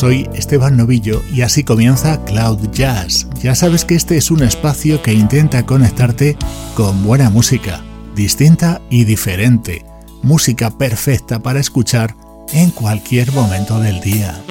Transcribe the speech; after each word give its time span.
Soy 0.00 0.30
Esteban 0.32 0.78
Novillo 0.78 1.22
y 1.30 1.42
así 1.42 1.62
comienza 1.62 2.24
Cloud 2.24 2.70
Jazz. 2.72 3.26
Ya 3.42 3.54
sabes 3.54 3.84
que 3.84 3.94
este 3.94 4.16
es 4.16 4.30
un 4.30 4.42
espacio 4.42 5.02
que 5.02 5.12
intenta 5.12 5.66
conectarte 5.66 6.38
con 6.74 7.04
buena 7.04 7.28
música, 7.28 7.84
distinta 8.16 8.80
y 8.88 9.04
diferente. 9.04 9.84
Música 10.22 10.70
perfecta 10.70 11.40
para 11.40 11.60
escuchar 11.60 12.16
en 12.54 12.70
cualquier 12.70 13.30
momento 13.32 13.78
del 13.78 14.00
día. 14.00 14.42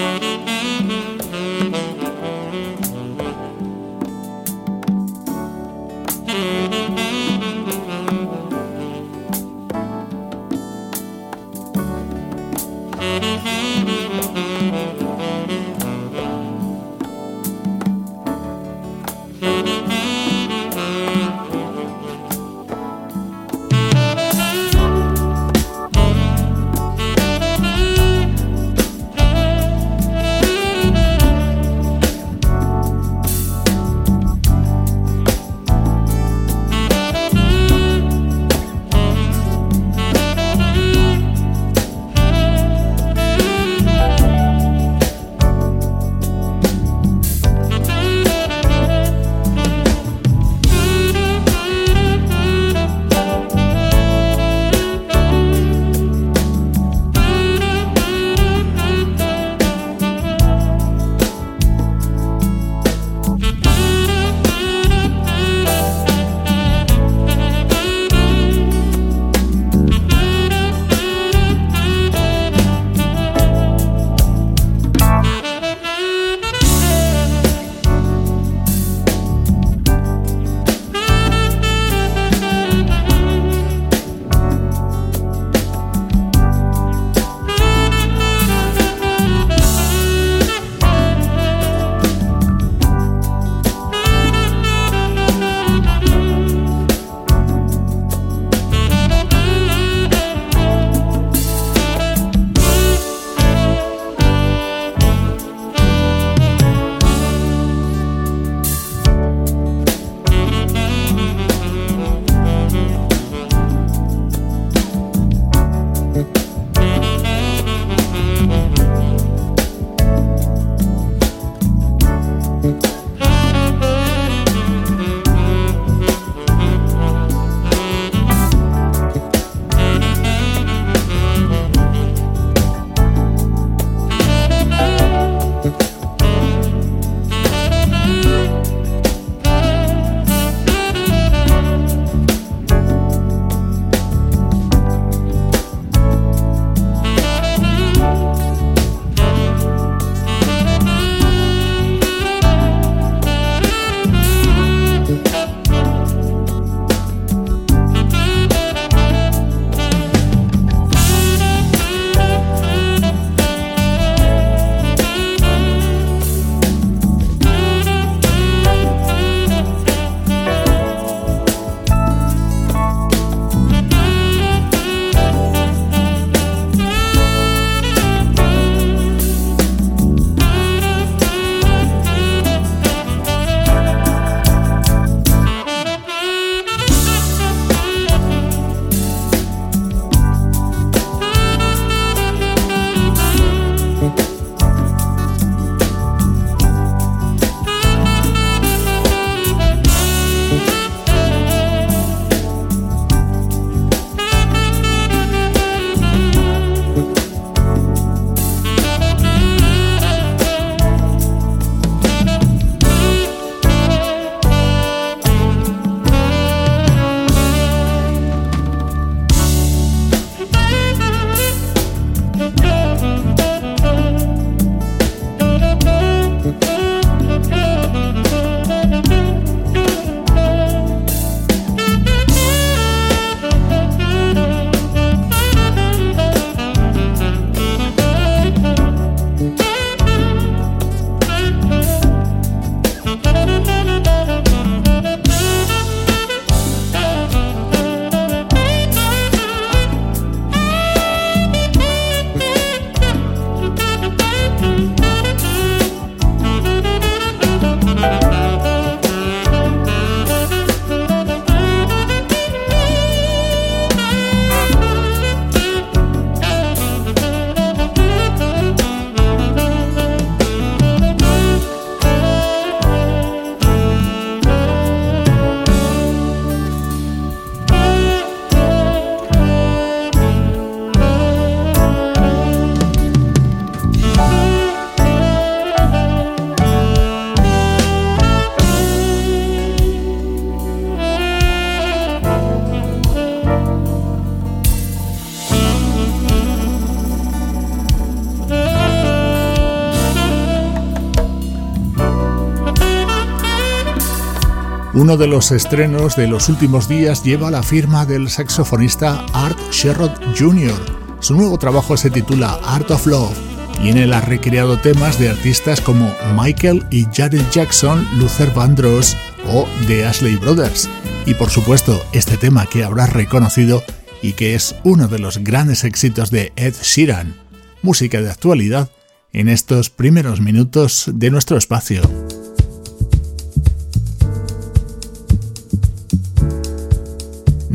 Uno 305.00 305.16
de 305.16 305.28
los 305.28 305.54
estrenos 305.54 306.18
de 306.18 306.28
los 306.28 306.50
últimos 306.50 306.90
días 306.90 307.24
lleva 307.24 307.50
la 307.50 307.64
firma 307.64 308.06
del 308.06 308.30
saxofonista 308.30 309.26
Art 309.32 309.58
Sherrod 309.72 310.12
Jr. 310.38 310.76
Su 311.22 311.36
nuevo 311.36 311.58
trabajo 311.58 311.96
se 311.96 312.10
titula 312.10 312.60
Art 312.66 312.92
of 312.92 313.08
Love 313.08 313.38
y 313.82 313.92
en 313.92 313.98
él 313.98 314.12
ha 314.12 314.20
recreado 314.20 314.78
temas 314.78 315.18
de 315.18 315.30
artistas 315.30 315.80
como 315.80 316.14
Michael 316.36 316.86
y 316.92 317.06
Jared 317.14 317.46
Jackson, 317.50 318.06
Luther 318.20 318.52
Vandross 318.54 319.16
o 319.48 319.66
The 319.88 320.06
Ashley 320.06 320.36
Brothers. 320.36 320.90
Y 321.26 321.34
por 321.34 321.50
supuesto, 321.50 322.04
este 322.12 322.36
tema 322.36 322.66
que 322.66 322.84
habrás 322.84 323.14
reconocido 323.14 323.82
y 324.22 324.34
que 324.34 324.54
es 324.54 324.76
uno 324.84 325.08
de 325.08 325.20
los 325.20 325.38
grandes 325.38 325.86
éxitos 325.86 326.30
de 326.30 326.52
Ed 326.58 326.76
Sheeran, 326.82 327.38
música 327.84 328.22
de 328.22 328.32
actualidad 328.32 328.90
en 329.32 329.48
estos 329.48 329.90
primeros 329.90 330.42
minutos 330.42 331.10
de 331.14 331.32
nuestro 331.32 331.58
espacio. 331.58 332.02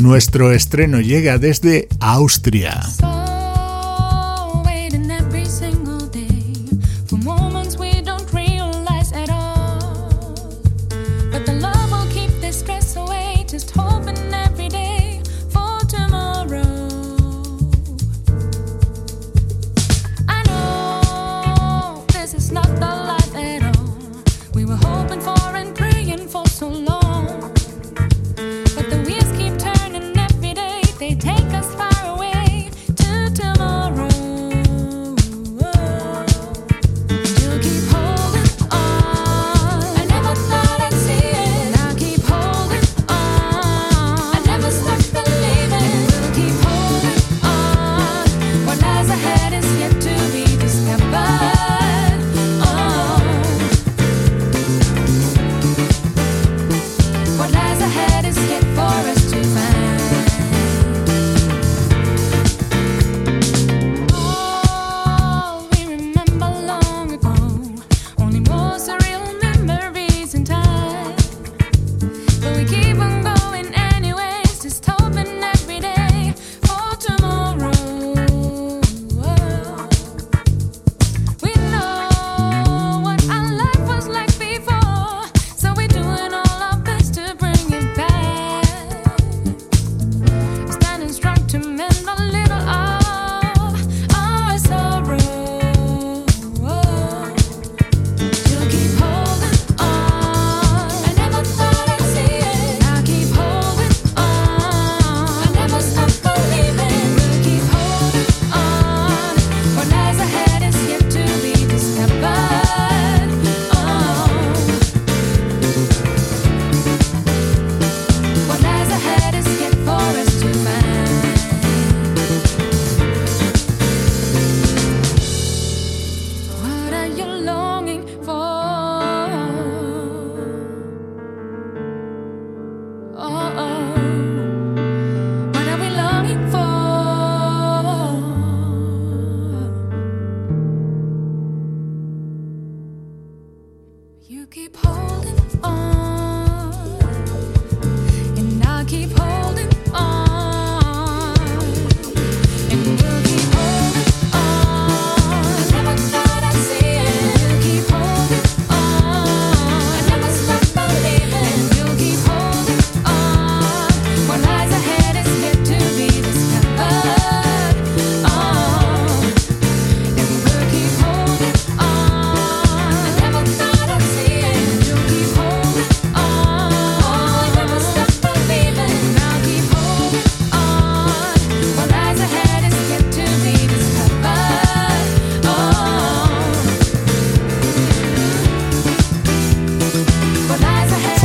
Nuestro 0.04 0.52
estreno 0.52 1.00
llega 1.00 1.38
desde 1.38 1.88
Austria. 1.98 2.82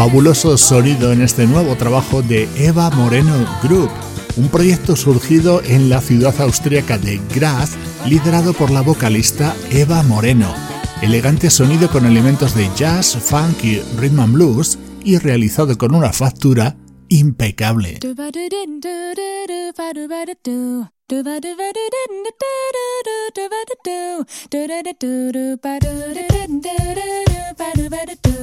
Fabuloso 0.09 0.57
sonido 0.57 1.13
en 1.13 1.21
este 1.21 1.45
nuevo 1.45 1.75
trabajo 1.75 2.23
de 2.23 2.49
Eva 2.57 2.89
Moreno 2.89 3.45
Group, 3.61 3.91
un 4.37 4.49
proyecto 4.49 4.95
surgido 4.95 5.61
en 5.63 5.87
la 5.87 6.01
ciudad 6.01 6.33
austríaca 6.41 6.97
de 6.97 7.21
Graz, 7.35 7.77
liderado 8.07 8.53
por 8.53 8.71
la 8.71 8.81
vocalista 8.81 9.55
Eva 9.69 10.01
Moreno. 10.01 10.51
Elegante 11.03 11.51
sonido 11.51 11.91
con 11.91 12.07
elementos 12.07 12.55
de 12.55 12.67
jazz, 12.75 13.19
funk 13.21 13.63
y 13.63 13.81
rhythm 13.99 14.21
and 14.21 14.33
blues 14.33 14.79
y 15.03 15.19
realizado 15.19 15.77
con 15.77 15.93
una 15.93 16.11
factura 16.11 16.75
impecable. 17.09 17.99
do 21.09 21.23
ba 21.23 21.39
do 21.41 21.51
ba 21.57 21.67
do 21.73 21.83
do 21.93 22.01
do 22.13 22.29
do 22.37 23.15
do 23.35 23.43
ba 23.49 23.59
do 23.69 23.75
do 23.85 23.97
do 24.51 24.67
da 24.67 24.77
do 25.01 25.31
do 25.35 25.57
ba 25.63 25.73
do 25.79 25.89
do 25.89 26.21
do 26.21 26.45
do 26.61 26.75
do 26.93 27.39
ba 27.57 27.67
do 27.77 27.85
ba 27.89 28.01
do 28.05 28.13
do 28.25 28.35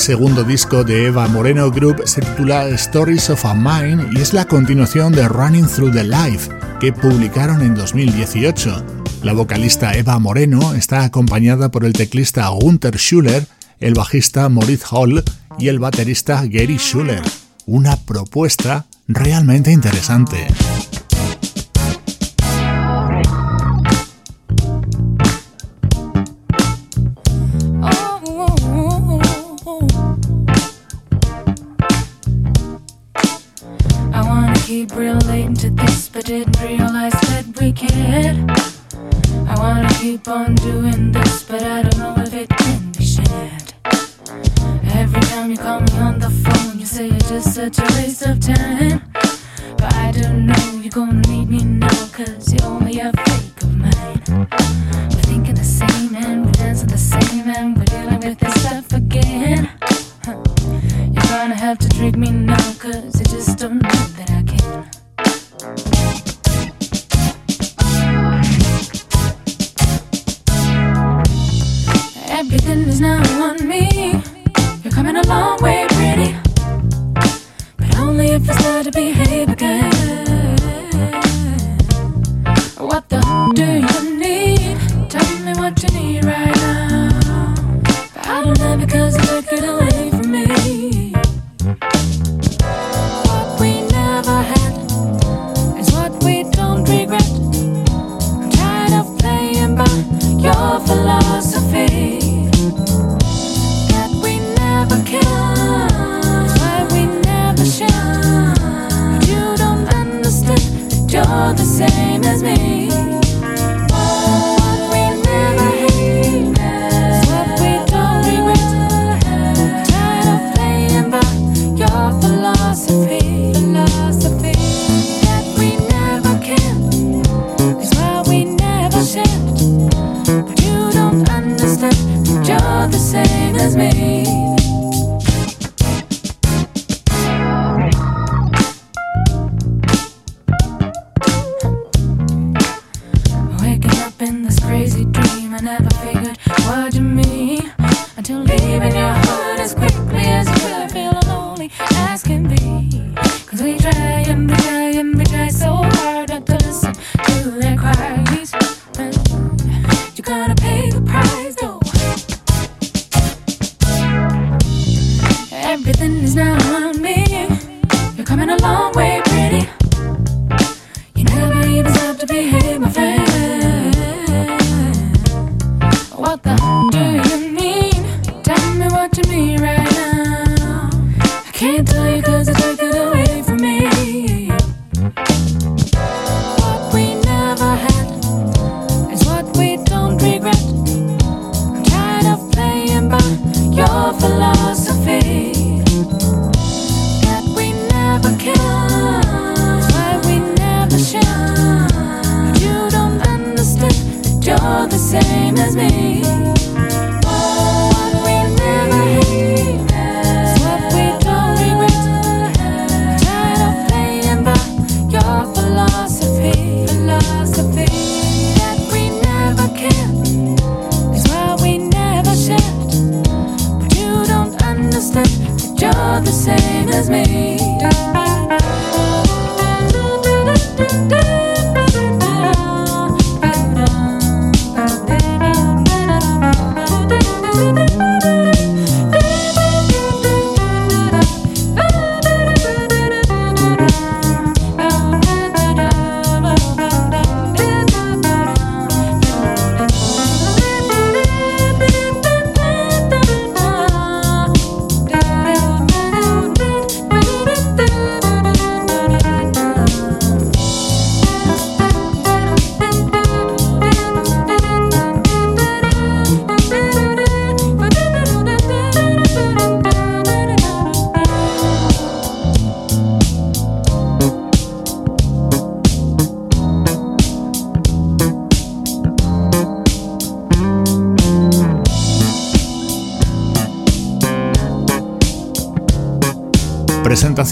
segundo 0.00 0.44
disco 0.44 0.82
de 0.82 1.06
Eva 1.06 1.28
Moreno 1.28 1.70
Group 1.70 2.02
se 2.06 2.22
titula 2.22 2.66
Stories 2.68 3.28
of 3.28 3.44
a 3.44 3.52
Mind 3.52 4.16
y 4.16 4.22
es 4.22 4.32
la 4.32 4.46
continuación 4.46 5.12
de 5.12 5.28
Running 5.28 5.66
Through 5.66 5.92
the 5.92 6.04
Life, 6.04 6.50
que 6.80 6.90
publicaron 6.90 7.60
en 7.60 7.74
2018. 7.74 8.82
La 9.22 9.34
vocalista 9.34 9.92
Eva 9.92 10.18
Moreno 10.18 10.72
está 10.72 11.04
acompañada 11.04 11.70
por 11.70 11.84
el 11.84 11.92
teclista 11.92 12.48
Gunther 12.48 12.96
Schuller, 12.96 13.46
el 13.78 13.92
bajista 13.92 14.48
Moritz 14.48 14.84
Hall 14.90 15.22
y 15.58 15.68
el 15.68 15.78
baterista 15.78 16.44
Gary 16.46 16.78
Schuller. 16.78 17.22
Una 17.66 17.96
propuesta 17.96 18.86
realmente 19.06 19.70
interesante. 19.70 20.46
to 78.82 78.90
behave 78.90 79.50
again. 79.50 79.89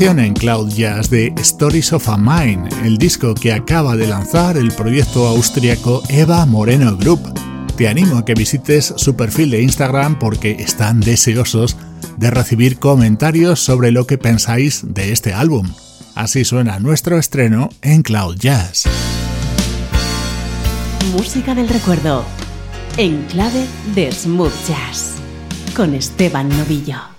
En 0.01 0.33
Cloud 0.33 0.73
Jazz 0.75 1.11
de 1.11 1.35
Stories 1.39 1.93
of 1.93 2.09
a 2.09 2.17
Mind, 2.17 2.73
el 2.85 2.99
disco 2.99 3.35
que 3.35 3.53
acaba 3.53 3.97
de 3.97 4.07
lanzar 4.07 4.57
el 4.57 4.71
proyecto 4.71 5.27
austriaco 5.27 6.05
Eva 6.09 6.47
Moreno 6.47 6.97
Group. 6.97 7.21
Te 7.77 7.89
animo 7.89 8.19
a 8.19 8.25
que 8.25 8.35
visites 8.35 8.95
su 8.97 9.17
perfil 9.17 9.51
de 9.51 9.61
Instagram 9.61 10.17
porque 10.21 10.53
están 10.53 11.01
deseosos 11.01 11.77
de 12.17 12.31
recibir 12.31 12.79
comentarios 12.79 13.59
sobre 13.59 13.91
lo 13.91 14.07
que 14.07 14.19
pensáis 14.19 14.83
de 14.87 15.11
este 15.11 15.33
álbum. 15.35 15.69
Así 16.15 16.45
suena 16.45 16.79
nuestro 16.79 17.19
estreno 17.19 17.69
en 17.83 18.03
Cloud 18.03 18.37
Jazz. 18.37 18.85
Música 21.13 21.57
del 21.57 21.69
recuerdo, 21.69 22.25
en 22.99 23.25
clave 23.25 23.67
de 23.97 24.13
smooth 24.13 24.53
jazz, 24.69 25.15
con 25.75 25.95
Esteban 25.95 26.49
Novillo. 26.51 27.18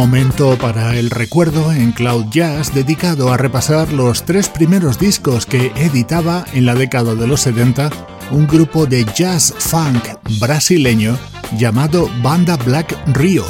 Momento 0.00 0.56
para 0.56 0.96
el 0.96 1.10
recuerdo 1.10 1.74
en 1.74 1.92
Cloud 1.92 2.30
Jazz 2.30 2.72
dedicado 2.72 3.30
a 3.30 3.36
repasar 3.36 3.92
los 3.92 4.24
tres 4.24 4.48
primeros 4.48 4.98
discos 4.98 5.44
que 5.44 5.72
editaba 5.76 6.46
en 6.54 6.64
la 6.64 6.74
década 6.74 7.14
de 7.14 7.26
los 7.26 7.42
70 7.42 7.90
un 8.30 8.46
grupo 8.46 8.86
de 8.86 9.04
jazz 9.14 9.52
funk 9.58 10.02
brasileño 10.40 11.18
llamado 11.58 12.08
Banda 12.22 12.56
Black 12.56 12.96
Rio. 13.08 13.44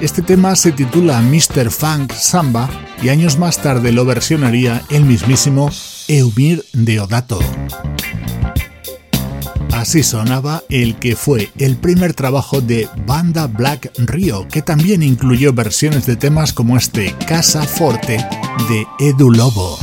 Este 0.00 0.22
tema 0.22 0.56
se 0.56 0.72
titula 0.72 1.20
Mr. 1.20 1.70
Funk 1.70 2.14
Samba 2.14 2.70
y 3.02 3.10
años 3.10 3.38
más 3.38 3.58
tarde 3.58 3.92
lo 3.92 4.06
versionaría 4.06 4.80
el 4.88 5.04
mismísimo 5.04 5.70
Eumir 6.08 6.64
Deodato. 6.72 7.40
Así 9.80 10.02
sonaba 10.02 10.62
el 10.68 10.96
que 10.96 11.16
fue 11.16 11.48
el 11.56 11.74
primer 11.74 12.12
trabajo 12.12 12.60
de 12.60 12.86
Banda 13.06 13.46
Black 13.46 13.90
Rio, 13.96 14.46
que 14.46 14.60
también 14.60 15.02
incluyó 15.02 15.54
versiones 15.54 16.04
de 16.04 16.16
temas 16.16 16.52
como 16.52 16.76
este 16.76 17.14
Casa 17.26 17.62
Forte 17.62 18.18
de 18.68 18.86
Edu 18.98 19.30
Lobo. 19.30 19.78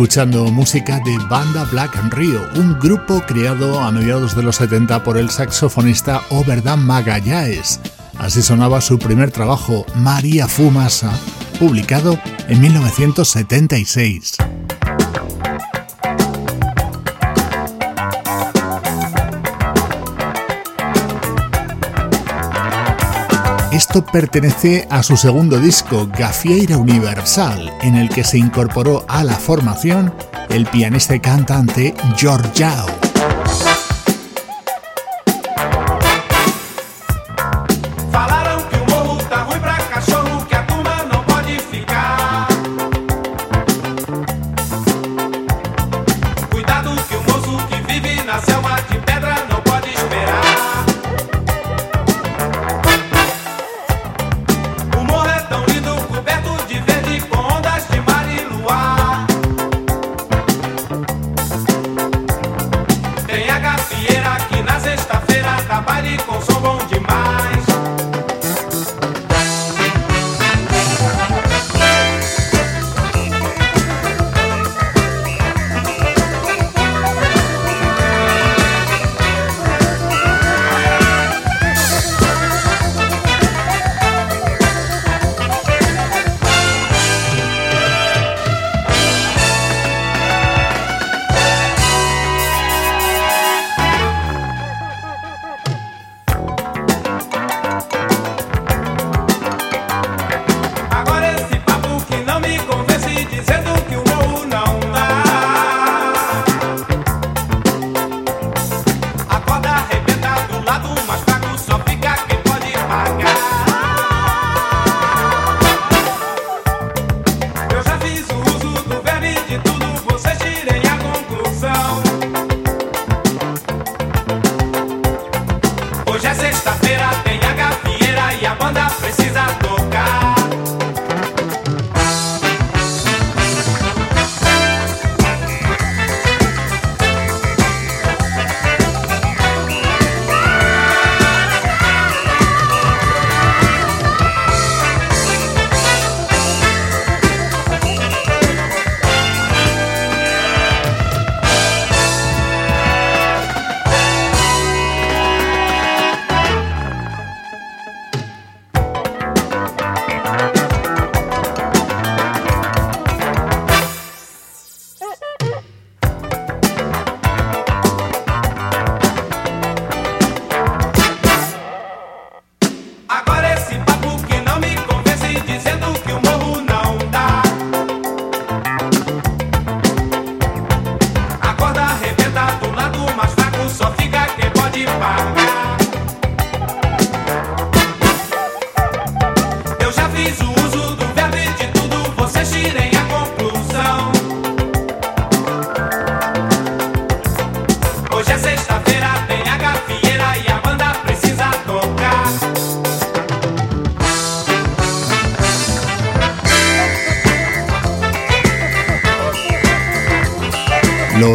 Escuchando 0.00 0.50
música 0.50 0.98
de 1.00 1.18
Banda 1.28 1.64
Black 1.64 1.94
Rio, 2.14 2.48
un 2.56 2.78
grupo 2.78 3.20
creado 3.26 3.80
a 3.80 3.92
mediados 3.92 4.34
de 4.34 4.42
los 4.42 4.56
70 4.56 5.04
por 5.04 5.18
el 5.18 5.28
saxofonista 5.28 6.22
Oberdan 6.30 6.86
Magallanes. 6.86 7.80
Así 8.16 8.40
sonaba 8.40 8.80
su 8.80 8.98
primer 8.98 9.30
trabajo, 9.30 9.84
María 9.96 10.48
Fumasa, 10.48 11.12
publicado 11.58 12.18
en 12.48 12.62
1976. 12.62 14.38
Esto 23.72 24.04
pertenece 24.04 24.88
a 24.90 25.04
su 25.04 25.16
segundo 25.16 25.60
disco, 25.60 26.08
Gafieira 26.08 26.76
Universal, 26.76 27.72
en 27.82 27.94
el 27.94 28.08
que 28.08 28.24
se 28.24 28.36
incorporó 28.36 29.04
a 29.06 29.22
la 29.22 29.34
formación 29.34 30.12
el 30.48 30.66
pianista 30.66 31.14
y 31.14 31.20
cantante 31.20 31.94
Georgiao. 32.16 32.99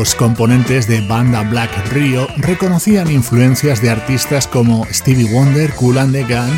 Los 0.06 0.14
componentes 0.14 0.88
de 0.88 1.02
banda 1.02 1.42
Black 1.42 1.92
Rio 1.92 2.28
reconocían 2.38 3.10
influencias 3.10 3.82
de 3.82 3.90
artistas 3.90 4.46
como 4.46 4.86
Stevie 4.94 5.34
Wonder, 5.34 5.74
Cool 5.74 5.98
and 5.98 6.14
the 6.14 6.24
Gang 6.24 6.54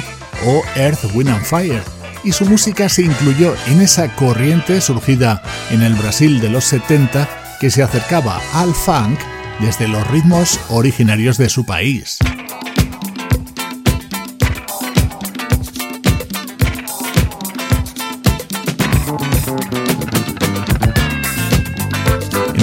o 0.46 0.64
Earth, 0.76 1.06
Wind 1.16 1.30
and 1.30 1.46
Fire, 1.46 1.82
y 2.26 2.34
su 2.34 2.46
música 2.46 2.90
se 2.90 3.04
incluyó 3.04 3.56
en 3.68 3.80
esa 3.80 4.14
corriente 4.18 4.82
surgida 4.82 5.42
en 5.72 5.82
el 5.82 5.96
Brasil 5.96 6.42
de 6.42 6.50
los 6.50 6.66
70 6.66 7.58
que 7.62 7.72
se 7.72 7.82
acercaba 7.82 8.42
al 8.52 8.76
funk 8.76 9.18
desde 9.62 9.88
los 9.88 10.06
ritmos 10.12 10.60
originarios 10.68 11.38
de 11.38 11.48
su 11.48 11.66
país. 11.66 12.20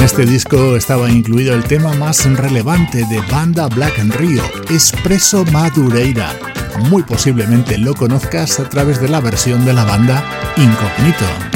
Este 0.05 0.27
disco 0.27 0.77
estaba 0.77 1.11
incluido 1.11 1.55
el 1.55 1.65
tema 1.65 1.95
más 1.95 2.25
relevante 2.37 3.05
de 3.07 3.21
banda 3.33 3.69
Black 3.69 3.99
and 3.99 4.15
Rio, 4.15 4.43
Espresso 4.69 5.47
Madureira. 5.47 6.31
Muy 6.91 7.03
posiblemente 7.03 7.79
lo 7.79 7.95
conozcas 7.95 8.61
a 8.61 8.69
través 8.69 9.01
de 9.01 9.09
la 9.09 9.21
versión 9.21 9.65
de 9.65 9.73
la 9.73 9.85
banda 9.85 10.23
Incognito. 10.57 11.54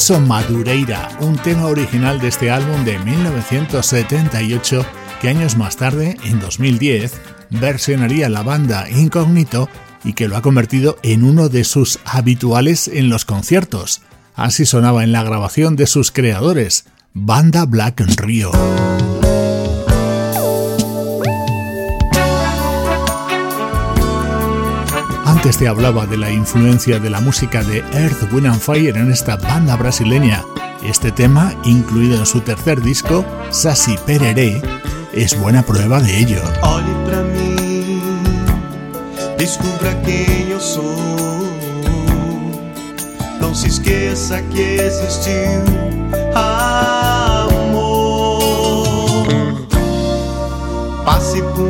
Expreso 0.00 0.26
Madureira, 0.26 1.10
un 1.20 1.36
tema 1.36 1.66
original 1.66 2.18
de 2.20 2.28
este 2.28 2.50
álbum 2.50 2.86
de 2.86 2.98
1978 3.00 4.86
que 5.20 5.28
años 5.28 5.58
más 5.58 5.76
tarde, 5.76 6.16
en 6.24 6.40
2010, 6.40 7.20
versionaría 7.50 8.30
la 8.30 8.42
banda 8.42 8.88
Incognito 8.88 9.68
y 10.02 10.14
que 10.14 10.26
lo 10.26 10.38
ha 10.38 10.42
convertido 10.42 10.96
en 11.02 11.22
uno 11.22 11.50
de 11.50 11.64
sus 11.64 11.98
habituales 12.06 12.88
en 12.88 13.10
los 13.10 13.26
conciertos. 13.26 14.00
Así 14.34 14.64
sonaba 14.64 15.04
en 15.04 15.12
la 15.12 15.22
grabación 15.22 15.76
de 15.76 15.86
sus 15.86 16.10
creadores, 16.12 16.86
Banda 17.12 17.66
Black 17.66 18.00
Rio. 18.16 18.52
Antes 25.40 25.56
te 25.56 25.68
hablaba 25.68 26.04
de 26.04 26.18
la 26.18 26.30
influencia 26.30 26.98
de 26.98 27.08
la 27.08 27.18
música 27.18 27.64
de 27.64 27.78
Earth, 27.94 28.30
Wind 28.30 28.46
and 28.46 28.60
Fire 28.60 28.94
en 28.94 29.10
esta 29.10 29.36
banda 29.36 29.74
brasileña. 29.74 30.44
Este 30.82 31.10
tema, 31.12 31.54
incluido 31.64 32.18
en 32.18 32.26
su 32.26 32.42
tercer 32.42 32.82
disco, 32.82 33.24
Sassi 33.48 33.96
Pereré, 34.04 34.60
es 35.14 35.40
buena 35.40 35.62
prueba 35.62 35.98
de 35.98 36.18
ello. 36.18 36.42
Descubra 39.38 39.94
quem 40.04 40.50
eu 40.50 40.60
sou. 40.60 40.94
Não 43.40 43.54
se 43.54 43.68
esqueça 43.68 44.42
que 44.42 44.60
existiu 44.60 45.62
amor. 46.34 47.56
Passe 51.06 51.40
por 51.56 51.69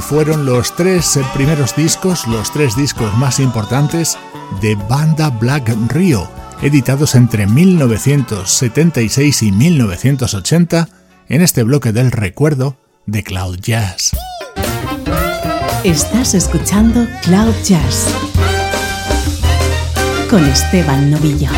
fueron 0.00 0.46
los 0.46 0.74
tres 0.74 1.18
primeros 1.34 1.76
discos, 1.76 2.26
los 2.26 2.52
tres 2.52 2.76
discos 2.76 3.16
más 3.18 3.40
importantes 3.40 4.16
de 4.60 4.74
Banda 4.74 5.28
Black 5.30 5.68
Rio, 5.88 6.30
editados 6.62 7.14
entre 7.14 7.46
1976 7.46 9.42
y 9.42 9.52
1980 9.52 10.88
en 11.28 11.42
este 11.42 11.62
bloque 11.62 11.92
del 11.92 12.10
recuerdo 12.10 12.76
de 13.04 13.22
Cloud 13.22 13.58
Jazz. 13.60 14.12
Estás 15.84 16.34
escuchando 16.34 17.06
Cloud 17.22 17.54
Jazz 17.64 18.06
con 20.30 20.44
Esteban 20.44 21.10
Novillo. 21.10 21.50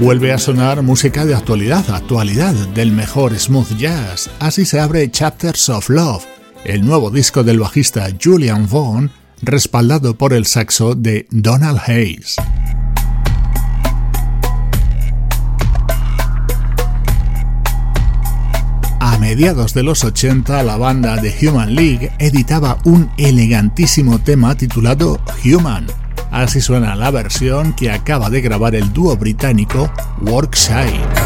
Vuelve 0.00 0.32
a 0.32 0.38
sonar 0.38 0.82
música 0.82 1.24
de 1.24 1.34
actualidad, 1.34 1.84
actualidad 1.90 2.54
del 2.74 2.92
mejor 2.92 3.38
smooth 3.38 3.76
jazz. 3.76 4.30
Así 4.38 4.64
se 4.64 4.80
abre 4.80 5.10
Chapters 5.10 5.68
of 5.68 5.88
Love, 5.88 6.24
el 6.64 6.84
nuevo 6.84 7.10
disco 7.10 7.42
del 7.42 7.60
bajista 7.60 8.08
Julian 8.22 8.68
Vaughn, 8.68 9.10
respaldado 9.42 10.16
por 10.16 10.32
el 10.32 10.46
saxo 10.46 10.94
de 10.94 11.26
Donald 11.30 11.80
Hayes. 11.86 12.36
A 19.00 19.18
mediados 19.18 19.74
de 19.74 19.82
los 19.82 20.02
80, 20.02 20.62
la 20.62 20.76
banda 20.76 21.20
The 21.20 21.48
Human 21.48 21.74
League 21.74 22.12
editaba 22.18 22.78
un 22.84 23.10
elegantísimo 23.16 24.18
tema 24.18 24.56
titulado 24.56 25.20
Human 25.44 25.86
Así 26.34 26.60
suena 26.60 26.96
la 26.96 27.12
versión 27.12 27.74
que 27.74 27.92
acaba 27.92 28.28
de 28.28 28.40
grabar 28.40 28.74
el 28.74 28.92
dúo 28.92 29.16
británico 29.16 29.88
Workside. 30.20 31.23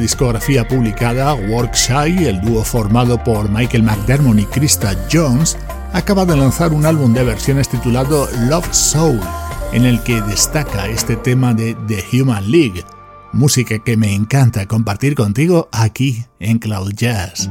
Discografía 0.00 0.66
publicada, 0.66 1.34
Workshy, 1.34 2.26
el 2.26 2.40
dúo 2.40 2.64
formado 2.64 3.22
por 3.22 3.48
Michael 3.48 3.84
McDermott 3.84 4.38
y 4.38 4.44
Krista 4.44 4.94
Jones, 5.10 5.56
acaba 5.92 6.24
de 6.24 6.36
lanzar 6.36 6.72
un 6.72 6.84
álbum 6.84 7.14
de 7.14 7.22
versiones 7.22 7.68
titulado 7.68 8.28
Love 8.48 8.72
Soul, 8.72 9.20
en 9.72 9.84
el 9.84 10.02
que 10.02 10.20
destaca 10.22 10.88
este 10.88 11.16
tema 11.16 11.54
de 11.54 11.76
The 11.86 12.04
Human 12.12 12.50
League, 12.50 12.84
música 13.32 13.78
que 13.78 13.96
me 13.96 14.12
encanta 14.12 14.66
compartir 14.66 15.14
contigo 15.14 15.68
aquí 15.72 16.24
en 16.40 16.58
Cloud 16.58 16.92
Jazz. 16.92 17.48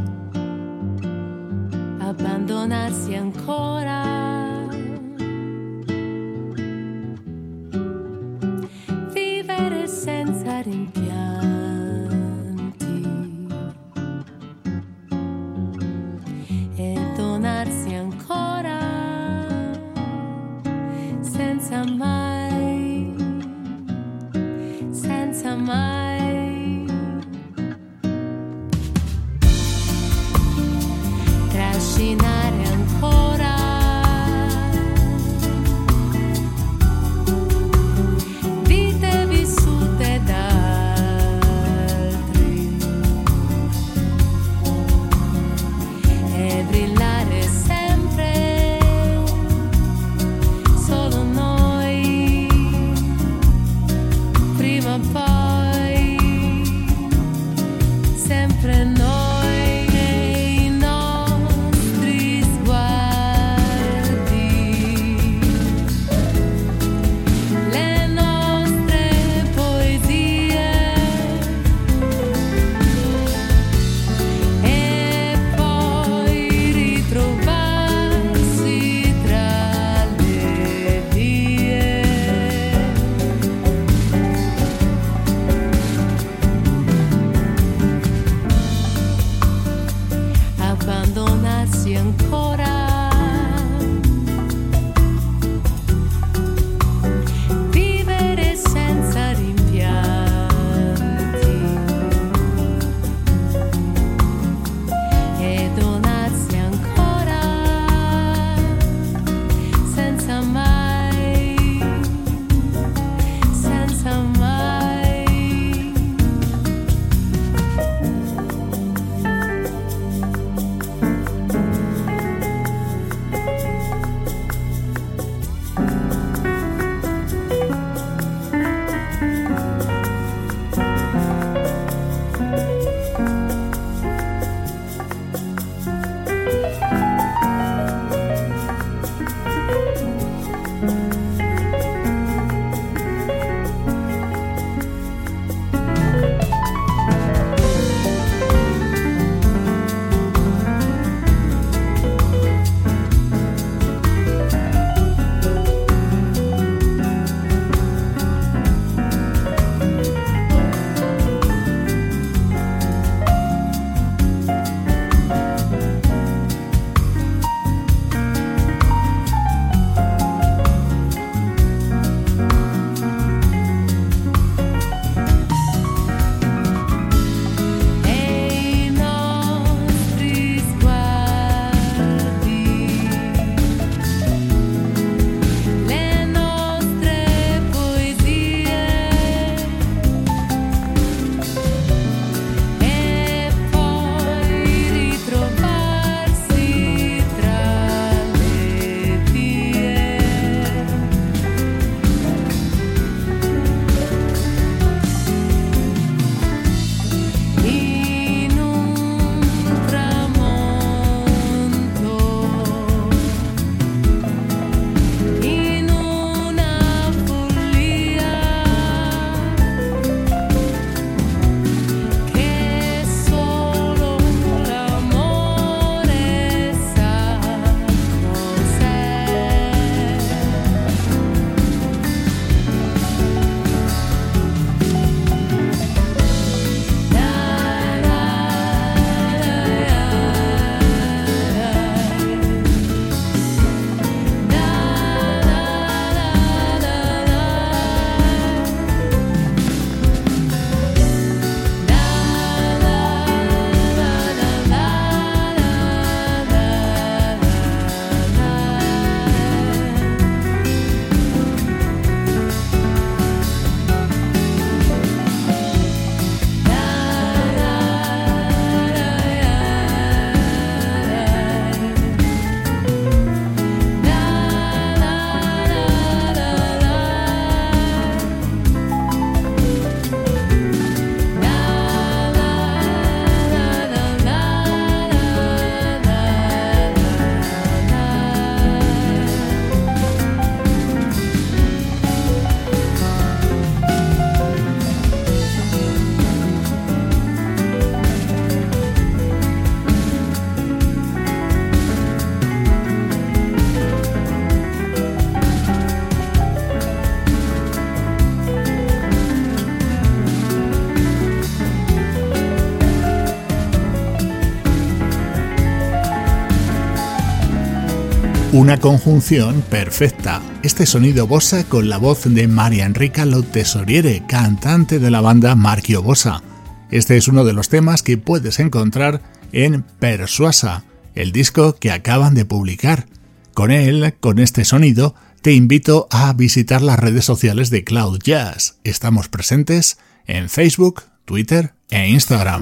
Una 318.60 318.78
conjunción 318.78 319.62
perfecta. 319.62 320.42
Este 320.64 320.86
sonido 320.86 321.28
bossa 321.28 321.64
con 321.64 321.88
la 321.88 321.96
voz 321.96 322.24
de 322.26 322.50
María 322.50 322.86
Enrica 322.86 323.24
Lotesoriere, 323.24 324.24
cantante 324.28 325.00
de 325.00 325.10
la 325.10 325.22
banda 325.22 325.56
Marquio 325.56 326.04
Bossa. 326.04 326.44
Este 326.92 327.16
es 327.16 327.30
uno 327.30 327.46
de 327.46 327.54
los 327.54 327.70
temas 327.70 328.04
que 328.04 328.18
puedes 328.18 328.60
encontrar 328.60 329.22
en 329.54 329.84
Persuasa, 329.84 330.84
el 331.16 331.32
disco 331.32 331.76
que 331.76 331.90
acaban 331.90 332.36
de 332.36 332.44
publicar. 332.44 333.06
Con 333.54 333.72
él, 333.72 334.14
con 334.20 334.40
este 334.40 334.66
sonido, 334.66 335.16
te 335.42 335.54
invito 335.54 336.10
a 336.12 336.34
visitar 336.34 336.82
las 336.82 337.00
redes 337.00 337.24
sociales 337.24 337.70
de 337.70 337.86
Cloud 337.86 338.20
Jazz. 338.22 338.76
Estamos 338.84 339.30
presentes 339.30 340.00
en 340.28 340.50
Facebook, 340.50 341.04
Twitter 341.24 341.76
e 341.92 342.10
Instagram. 342.10 342.60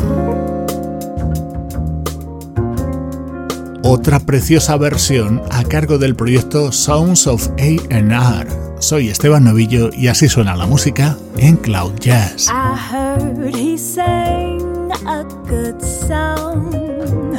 otra 3.87 4.19
preciosa 4.19 4.75
versión 4.75 5.41
a 5.49 5.63
cargo 5.63 5.97
del 5.97 6.13
proyecto 6.13 6.73
Sounds 6.73 7.25
of 7.25 7.49
AR. 7.57 8.47
Soy 8.79 9.07
Esteban 9.07 9.45
Novillo 9.45 9.91
y 9.93 10.07
así 10.07 10.27
suena 10.27 10.57
la 10.57 10.65
música 10.65 11.17
en 11.37 11.55
Cloud 11.55 11.93
Jazz. 11.99 12.49
I 12.49 12.75
heard 12.75 13.55
he 13.55 13.77
sang 13.77 14.91
a 15.05 15.23
good 15.47 15.81
song. 15.81 17.37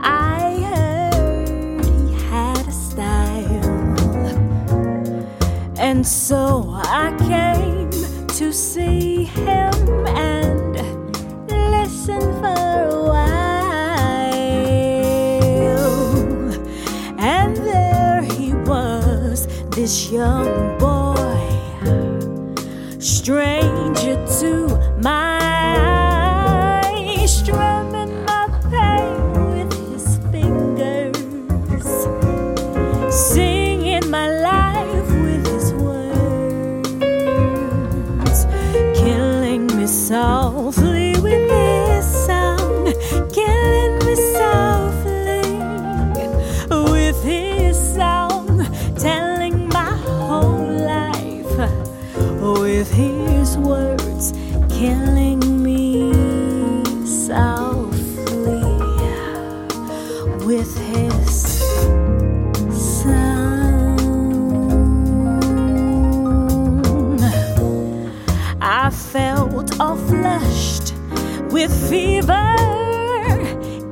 I 0.00 0.64
heard 0.64 1.84
he 1.84 2.12
had 2.28 2.66
a 2.66 2.72
style. 2.72 3.60
And 5.78 6.04
so 6.04 6.74
I 6.74 7.14
came 7.28 7.88
to 8.36 8.52
see 8.52 9.26
him 9.26 10.06
and 10.08 10.76
listen 11.70 12.20
for 12.40 12.87
this 19.88 20.10
young 20.10 20.76
boy, 20.76 21.16
stranger 23.00 24.22
to 24.38 24.68
my 25.00 25.57
with 60.48 60.78
his 60.78 61.58
son. 62.72 63.98
I 68.62 68.88
felt 68.88 69.78
all 69.78 69.96
flushed 69.96 70.94
with 71.52 71.70
fever, 71.90 72.54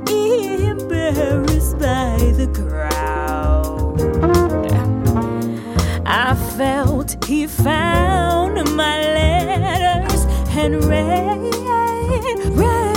embarrassed 0.09 1.79
by 1.79 2.17
the 2.41 2.49
crowd. 2.55 4.01
I 6.07 6.35
felt 6.57 7.23
he 7.27 7.47
found 7.47 8.55
my 8.75 8.97
letters 9.19 10.25
and 10.57 10.83
read, 10.87 12.47
read. 12.57 12.96